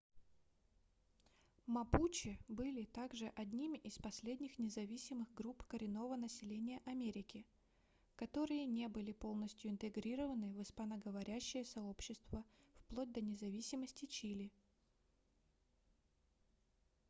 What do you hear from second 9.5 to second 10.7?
интегрированы в